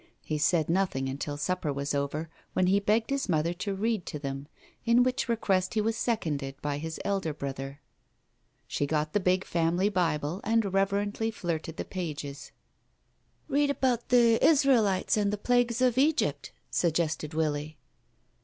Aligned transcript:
He 0.23 0.39
said 0.39 0.67
nothing 0.67 1.07
until 1.07 1.37
supper 1.37 1.71
was 1.71 1.93
over, 1.93 2.27
when 2.53 2.65
he 2.65 2.79
begged 2.79 3.11
his 3.11 3.29
mother 3.29 3.53
to 3.53 3.75
read 3.75 4.07
to 4.07 4.17
them, 4.17 4.47
in 4.83 5.03
which 5.03 5.29
request 5.29 5.75
he 5.75 5.81
was 5.81 5.95
seconded 5.95 6.59
by 6.59 6.79
his 6.79 6.99
elder 7.05 7.35
brother. 7.35 7.81
She 8.65 8.87
got 8.87 9.13
the 9.13 9.19
big 9.19 9.45
family 9.45 9.89
Bible 9.89 10.41
and 10.43 10.73
reverently 10.73 11.29
flirted 11.29 11.77
the 11.77 11.85
pages.... 11.85 12.51
"Read 13.47 13.69
about 13.69 14.09
the 14.09 14.43
Israelites 14.43 15.17
and 15.17 15.31
the 15.31 15.37
Plagues 15.37 15.83
of 15.83 15.99
Egypt," 15.99 16.51
suggested 16.71 17.35
Willie. 17.35 17.77